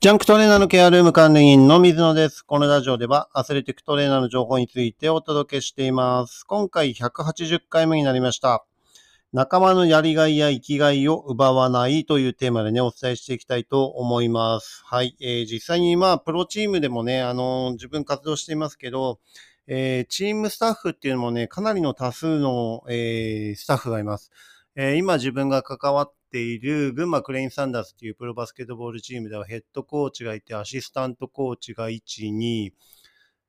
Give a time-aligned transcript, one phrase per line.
[0.00, 2.40] ジャンクトレーナーのケアルーム管理員の水野です。
[2.42, 6.44] このラジオではアスレティックトレーナーの情報についてお届けしています。
[6.44, 8.64] 今回180回目になりました。
[9.34, 14.80] 仲間のやりがいや生きがいを奪わないというテーマでね、お伝えしていきたいと思います。
[14.86, 15.18] はい。
[15.20, 19.20] えー実際にまあ、プロチームでもね、あの自分活動していますけど、
[19.66, 24.30] えーチームスタッフっていうのもね、かなりの多数の、えースタッフがいます。
[24.76, 32.00] え今自分が関わってている群馬クレインサンダースというプロバスケットボールチームではヘッドコーチがいて、アシスタントコーチが1、
[32.32, 32.70] 2、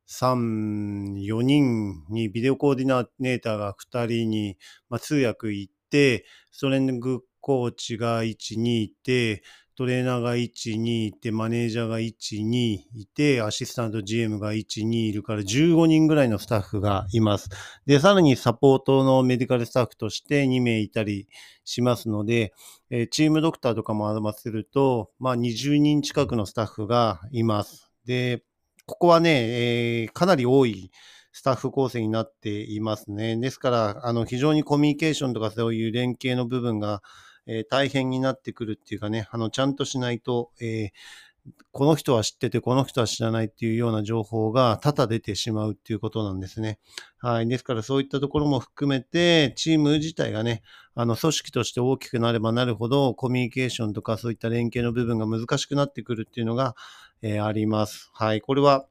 [0.07, 4.57] 3、4人にビデオコーディネーターが2人に、
[4.89, 9.43] まあ、通訳行って、ストレングコーチが1、2いて、
[9.81, 12.13] トレーナーが1、2いて、マネージャーが1、
[12.45, 17.49] 2いて、アシスタント GM が1、2いるから15人ぐらいのスタッフがいます。
[17.87, 21.27] で、さらにサポートのメディカルスタッフとして2名いたり
[21.63, 22.53] しますので、
[22.91, 27.91] えチームドクターとかも合わせると、まあ20人近くのスタッフがいます。
[28.05, 28.43] で、
[28.85, 30.91] ここはね、えーかなり多い
[31.31, 33.35] スタッフ構成になっていますね。
[33.35, 37.01] ですから、あの、非常にコミュニケーションとかそういう連携の部分が、
[37.47, 40.89] えー大変になってくるっていうかね、あの、ちゃんとしないと、えー
[41.71, 46.79] この人は知ってて、この人は知らないっていうような情報が多々出てしまうっていうことなんですね。
[47.17, 47.47] はい。
[47.47, 50.61] ですからそういったところも含めて、チーム自体がね、
[50.93, 56.75] あの、組織として大きくなればなるほど、コミュニケーションとかそういった連携の部分が難しくなってくるっていうのが、
[57.23, 58.09] えーあります。
[58.13, 58.41] はい。
[58.41, 58.85] これは、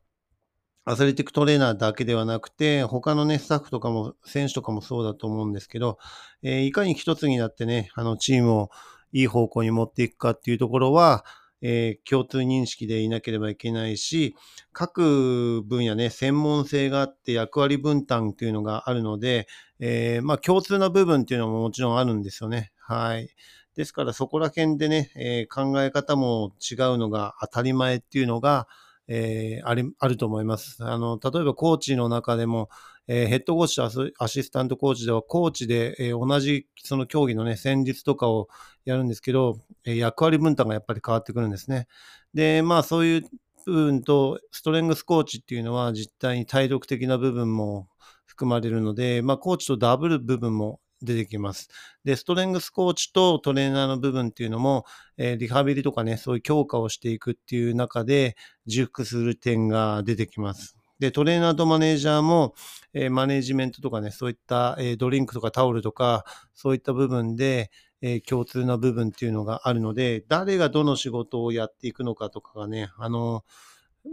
[0.85, 5.99] アスレティックトレーナーだけではなくて、他のね、スタッフとかも、選手とかもそうだと思うんですけど、
[6.43, 8.71] えーいかに一つになってね、あの、チームを
[9.13, 11.25] いい方向に持っていくかっていうところは、
[11.63, 14.35] えー共通認識でいなければいけないし、
[14.73, 19.47] 各分野ね、専門性があって役割分担っていうのがあるので、
[19.81, 22.73] えーまあ共通な部分っていうのももちろんあるんですよね。
[22.79, 23.29] はい。
[23.77, 28.67] ですからそこら辺でね、え考え方も違うのが当たり前っていうのが、
[29.13, 30.77] えーありあると思います。
[30.85, 32.71] あの、例えばコーチの中でも、
[33.09, 38.49] えーヘッドコーチとアスアシスタントコーチでは、コーチで、えー同じその競技のね、戦術とかを
[38.85, 41.89] やるんですけど、え役割分担がやっぱり変わってくるんですね。
[42.35, 43.23] で、まあそういう
[43.67, 47.89] 部分と、ストレングスコーチっていうのは実態に体力的な部分も
[48.27, 51.69] 含まれるので、まあコーチとダブル部分も出てきます。
[52.05, 54.85] で、ストレングスコーチとトレーナーの部分っていうのも、
[55.17, 60.77] えーリハビリとかね、そういう強化をしていくっていう中で、重複する点が出てきます。
[60.99, 62.55] で、トレーナーとマネージャーも、
[62.93, 66.25] えーマネージメントとかね、そういった、えードリンクとかタオルとか、
[66.55, 67.71] そういった部分で、
[68.03, 73.45] え共通な部分っていうのがあるので、誰がどの仕事をやっていくのかとかがね、あの、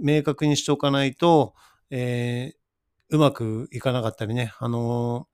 [0.01, 1.53] 明確にしておかないと、
[1.89, 2.53] え
[3.09, 5.27] うまくいかなかったりね、あの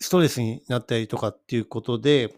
[0.00, 2.34] ストレスになったりとかっていうことで、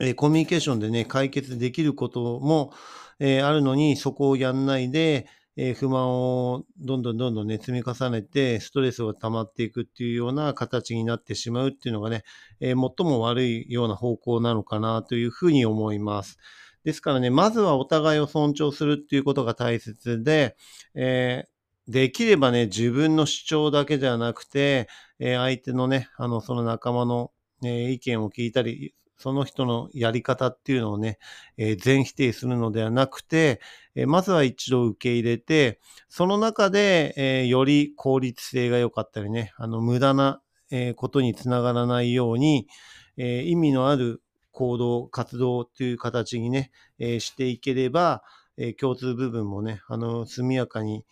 [0.00, 2.72] えーコミュニケーションでね、解決できることも、
[3.18, 5.26] えーあるのに、そこをやんないで、
[5.56, 12.24] えー不満をどんどんどんどんね、積み重ねて、ストレスが溜まっていくっていうような形になってしまうっていうのがね、
[12.60, 12.76] え最
[13.06, 16.38] も悪いような方向なのかなというふうに思います。
[16.84, 20.56] ですからね、まずはお互いを尊重するっていうことが大切で、
[20.94, 21.44] え
[21.88, 24.88] できればね、自分の主張だけではなくて、
[25.18, 27.32] えー相手のね、あの、その仲間の、
[27.64, 31.18] えー意見を聞いたり、その人のやり方っていうのをね、
[31.56, 33.60] えー全否定するのではなくて、
[33.96, 42.68] えまずは一度受け入れて、その中で、えより効率性が良かったりね、あの、無駄な、えことにつながらないように、
[43.16, 44.22] え意味のある
[44.52, 48.22] 行動、活動という形にね、えしていければ、
[48.56, 51.04] え共通部分もね、あの、速やかに、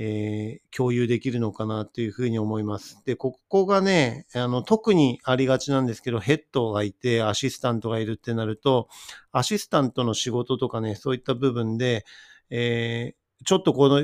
[0.00, 3.02] えー共有できるのかなというふうに思います。
[3.04, 8.88] で、ここがね、あの、特にありがちなんですけど、ヘッドがいて、アシスタントがいるってなると、
[9.32, 12.04] アシスタントの仕事とかね、そういった部分で、
[12.50, 14.02] えーちょっとこの、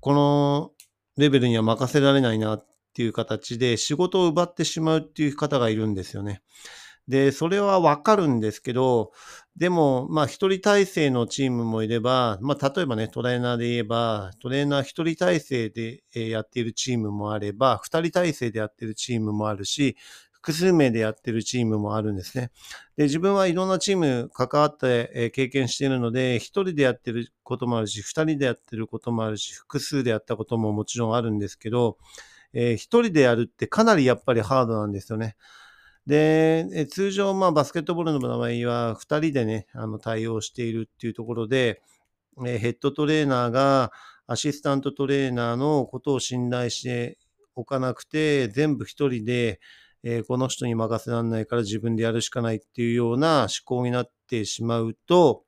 [0.00, 0.72] この
[1.18, 6.42] レベルには任せられないなっていう形で仕事を奪ってしまうっていう方がいるんですよね。
[7.08, 9.12] で、それはわかるんですけど、
[9.56, 19.96] でも、まあ、一人体制のチームもいれば、まあ、例えばね、トレーナーで言えば、トレーナー一人体制でやっているチームもあれば、二人体制でやっているチームもあるし、
[20.32, 22.50] 複数名でやっているチームもあるんですね。
[22.96, 31.98] で、自分はいろんなチーム関わって、経験しているので、一人でやっていることもあるし、二人でやっていることもあるし、複数でやったことももちろんあるんですけど、
[32.54, 35.36] 一人でやるってかなりやっぱりハードなんですよね。
[36.06, 38.38] で、通常、まあ、バスケットボールの場合
[38.68, 41.82] は、2人でね、あの対応しているっていうところで、
[42.46, 43.92] えヘッドトレーナーが
[44.26, 47.18] アシスタントトレーナーのことを信頼して
[47.54, 49.60] おかなくて、全部一人で、
[50.02, 55.44] えこの人に任せられないから自分でやるしかないっていうような思考になってしまうと、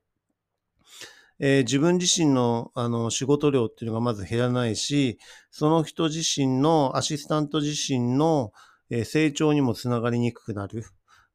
[1.38, 5.18] えー自分自身のあの仕事量っていうのがまず減らないし、
[5.50, 8.52] その人自身の、アシスタント自身の、
[8.92, 10.84] え成長にもつながりにくくなる。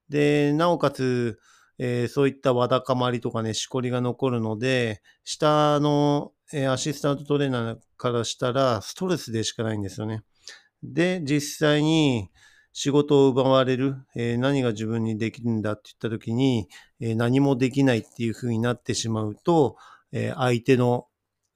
[0.10, 1.40] で、なおかつ、
[1.80, 10.24] えーそういったわだかまりとかね、しこりが残るので、下の、えーアシスタントトレーナーからしたらストレスでしかないんですよね。
[10.84, 12.30] で、実際に
[12.74, 16.68] 仕事を奪われる、えー何が自分にできるんだって言った時に、
[17.00, 19.78] え何もできないっていう風になってしまうと、
[20.12, 21.07] え相手の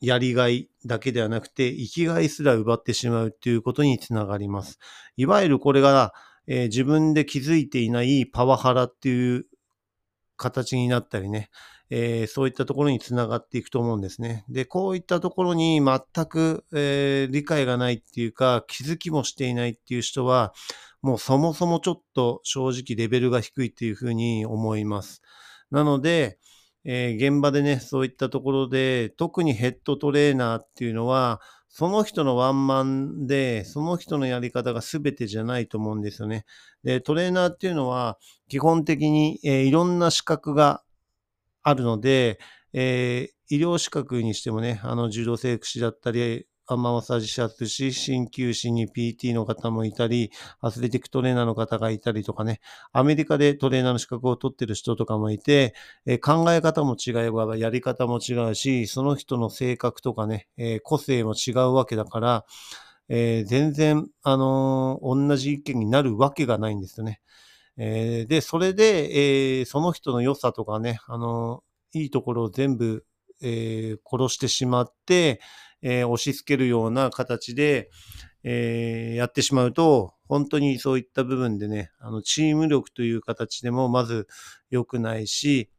[0.02, 4.80] やりがいだけではなくて、生きがいすら奪ってしまうっていうことにつながります。
[5.16, 6.14] いわゆるこれが、
[6.48, 9.46] えー自分で気づいていないパワハラっていう
[10.38, 11.52] 形になったりね、
[11.92, 14.44] えーそういったところにつながっていくと思うんですね。
[14.50, 20.54] で、こういったところに全く、えー理解がないっていうか、気づきもしていないっていう人は、
[21.04, 25.22] もうそもそもちょっと正直レベルが低いっていうふうに思います。
[25.70, 26.40] なので、
[26.86, 36.46] えー現場でね、そういったところで、特にヘッドトレーナーっていうのは、その人のワンマンで、その人のやり方が全てじゃないと思うんですよね。
[36.84, 38.18] で、トレーナーっていうのは、
[38.50, 40.84] 基本的に、えーいろんな資格が
[41.64, 42.40] あるので、
[42.74, 50.32] えー医療資格にしてもね、あの、柔道整復師だったり、アンママサージ師だったり、鍼灸師に PT の方もいたり、
[50.62, 52.62] アスレティックトレーナーの方がいたりとかね、
[52.94, 55.74] アメリカでトレーナーの資格を取ってる人とかもいて、
[56.06, 62.46] え考え方も違えば、やり方も違うし、その人の性格とかね、え個性も違うわけだから、
[63.10, 67.22] えー全然、あのー同じ意見になるわけがないんですよね。
[67.78, 71.64] えーで、それで、えーその人の良さとかね、あの
[71.94, 73.06] いいところを全部、
[73.44, 75.42] え殺してしまって、
[75.82, 77.90] えー押し付けるような形で、
[78.44, 84.28] えーやってしまうと、本当にそういった部分でね、あの、チーム力という形でもまず
[84.70, 85.70] 良くないし、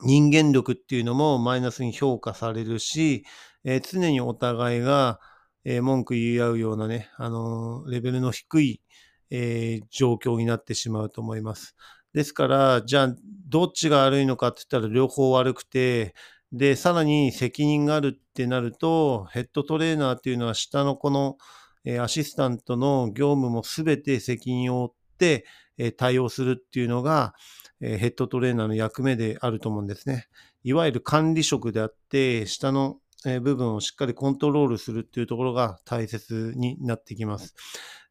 [0.00, 3.24] 人間力っていうのもマイナスに評価されるし、
[3.64, 5.20] えー常にお互いが、
[5.64, 8.82] えー文句言い合うようなね、あのーレベルの低い、
[9.30, 11.74] え状況になってしまうと思います。
[12.12, 13.16] ですから、じゃあ、
[13.48, 16.14] どっちが悪いのかって言ったら両方悪くて、
[16.56, 21.36] で、さらに責任があるってなると、ヘッドトレーナーっていうのは下のこの、
[21.84, 25.44] えアシスタントの業務もすべて責任を負って、
[25.78, 27.34] え対応するっていうのが、
[27.80, 30.28] えヘッドトレーナーの役目であると思うんですね。
[30.64, 37.54] いわゆる管理職であって、下のえ部分をしっかりコントロールするっていうところが大切になってきます。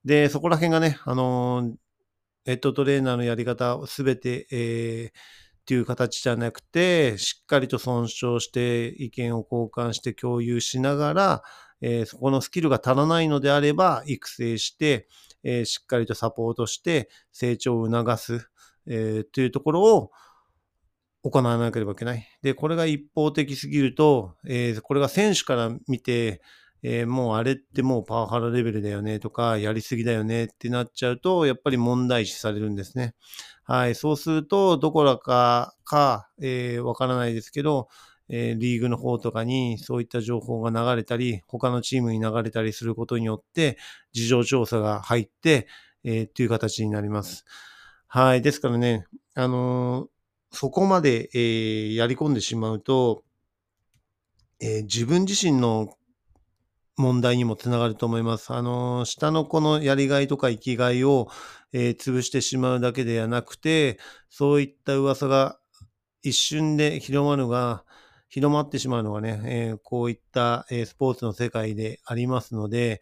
[0.06, 1.74] で、そこら辺がね、あの
[2.46, 11.44] ヘッドトレーナーのやり方をすべて、えーっていう形じゃなくて、しっかりと尊重して意見を交換して共有しながら、
[11.82, 15.08] えーそこのスキルが足らないのであれば育成して、
[15.44, 18.48] えーしっかりとサポートして成長を促す、
[18.86, 20.12] えーというところを
[21.24, 22.28] 行わなければいけない。
[22.44, 26.44] で、これが一方的すぎると、えーこれが選手から見て、
[26.84, 33.16] えーもうあれってもうパワハラレベルだよねとか、やりすぎだよねってなっちゃうと、やっぱり問題視されるんですね。
[33.66, 33.96] はい。
[33.96, 37.90] そうすると、どこらかか、えーわからないですけど、
[38.30, 43.78] えーリーグの方とかにそういった情報が流れたり、他のチームに流れたりすることによって、
[44.14, 45.68] 事情調査が入って、
[46.04, 47.44] えーっていう形になります。
[48.08, 48.42] はい。
[48.44, 50.08] ですからね、あのー
[50.52, 53.24] そこまで、えーやり込んでしまうと、
[54.60, 55.96] えー自分自身の
[56.98, 58.54] 問題にもつながると思います。
[58.54, 61.28] あの下の子のやりがいとか生きがいを、
[61.74, 64.00] えー潰してしまうだけではなくて、
[64.30, 65.60] そういった噂が
[66.24, 67.86] 一瞬で広まるが、
[68.30, 73.02] 広まってしまうのがね、えーこういった、えースポーツの世界でありますので、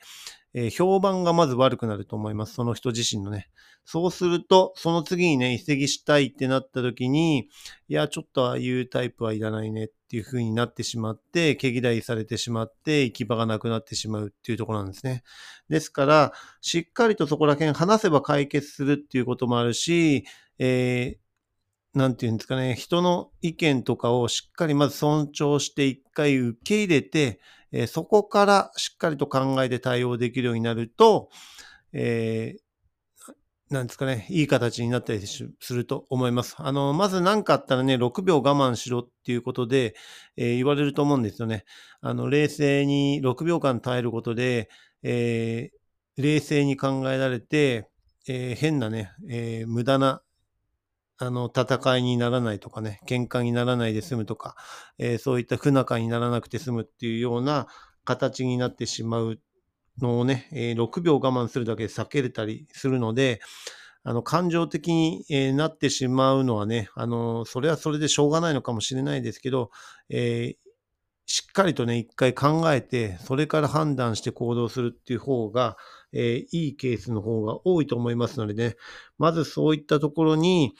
[0.54, 2.54] えー評判がまず悪くなると思います。
[2.54, 3.50] その人自身のね。
[3.86, 7.50] そうすると、その次にね、移籍したいってなった時に、
[7.90, 15.24] いや、ちょっとああいうタイプはいらないねっていう風になってしまって、毛嫌いされてしまって、行き場がなくなってしまうっていうところなんですね。
[15.70, 20.24] ですから、しっかりとそこら辺話せば解決するっていうこともあるし、
[20.60, 21.24] えー
[21.94, 27.40] なんていうんですかね、人の意見とかをしっかりまず尊重して一回受け入れて、
[27.74, 31.30] えーそこからしっかりと考えて対応できるようになると、
[31.94, 32.64] えー
[33.70, 36.56] なんですかね、いい形になったりすると思います。
[36.60, 39.96] あの、まず何かあったらね、6秒我慢しろっていうことで、
[40.38, 41.66] え言われると思うんですよね。
[42.02, 44.70] あの、冷静に6秒間耐えることで、
[45.02, 45.72] え
[46.18, 47.90] 冷静に考えられて、
[48.28, 50.22] え変なね、え無駄な、
[51.20, 54.56] あの、戦いにならないとかね、喧嘩にならないで済むとか、
[54.98, 57.68] えーそういった不仲にならなくて済むっていうような
[58.04, 59.40] 形になってしまう
[60.02, 63.42] のをね、えー6秒我慢するだけで避けれたりするので、
[64.04, 69.72] あの、感情的に、なってしまうのはね、あの、それはそれでしょうがないのかもしれないですけど、
[70.10, 70.63] えー
[71.26, 75.78] しっかりとね、一回考えて、それから判断して行動するっていう方が、
[76.12, 78.76] えーいいケースの方が多いと思いますのでね、
[79.18, 80.74] まずそういったところに、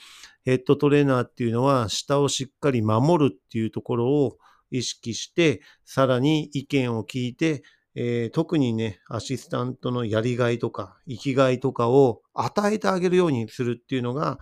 [0.44, 4.36] ヘッドトレーナーっていうのは、下をしっかり守るっていうところを
[4.70, 7.62] 意識して、さらに意見を聞いて、
[7.94, 14.38] えー特にね、アシスタントのやりがいとか、生きがいとかを与えてあげるようにするっていうのが、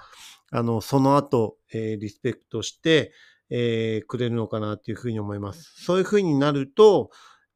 [0.50, 3.12] あの、その後、えーリスペクトして、
[3.54, 5.74] えーくれるのかなっていうふうに思います。
[5.84, 7.10] そういうふうになると、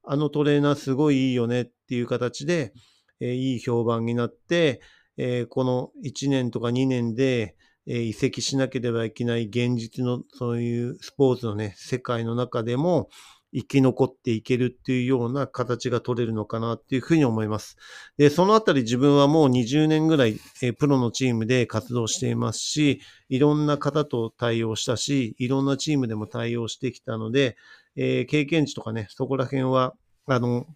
[0.05, 2.75] あのトレーナーすごいいいよねっていう形で、
[3.21, 4.83] えーいい評判になって、
[5.17, 13.09] えーこの1年とか2年で、えー移籍しなければいけない現実のそういうスポーツのね、世界の中でも
[13.57, 17.77] 生き残っていけるっていうような形が取れるのかなっていうふうに思います。
[18.19, 27.57] で、そのあたり自分はもう20年ぐらい、えプロのチームで活動していますし、いろんな方と対応したし、いろんなチームでも対応してきたので、
[27.97, 29.95] えー経験値とかね、そこら辺は、
[30.27, 30.67] あの、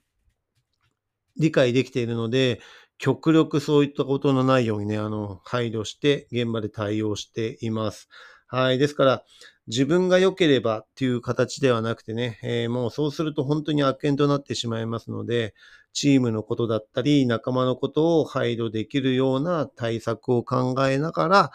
[1.37, 2.61] 理解できているので、
[2.99, 8.09] 極力そういったことのないようにね、あの、配慮して現場で対応しています。
[8.47, 8.79] はい。
[8.79, 9.25] ですから、
[9.67, 15.55] 自分が良ければっていう形ではなくてね、えーもうそうすると本当に悪縁となってしまいますので、
[15.93, 21.51] チームのことだったり、仲間のことを配慮できるような対策を考えながら、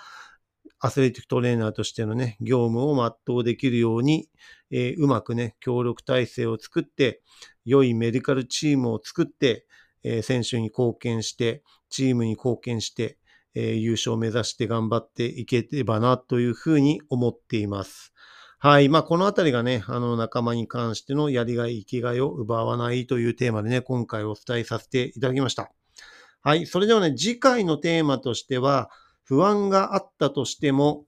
[0.79, 2.95] アスレティックトレーナーとしてのね、業務を
[3.25, 4.29] 全うできるように、
[4.71, 7.21] えーうまくね、協力体制を作って、
[7.65, 9.65] 良いメディカルチームを作って、
[10.03, 13.17] えー選手に貢献して、チームに貢献して、
[13.55, 18.13] えー優勝を目指して頑張っていければなというふうに思っています。
[18.59, 18.89] はい。
[18.89, 25.71] まあ、このあたりがね、あの、仲間に関してのやりがい、生きがいを奪わないというテーマでね、今回お伝えさせていただきました。
[26.41, 26.65] はい。
[26.65, 28.89] それではね、次回のテーマとしては、
[29.23, 31.05] 不安があったとしても、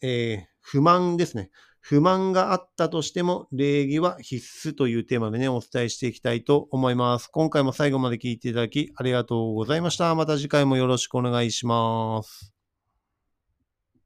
[0.00, 1.50] えー不満ですね。
[1.82, 7.26] 不満があったとしても、礼儀は必須というテーマでね、お伝えしていきたいと思います。
[7.26, 10.14] 今回も最後まで聞いていただきありがとうございました。
[10.14, 12.61] また次回もよろしくお願いします。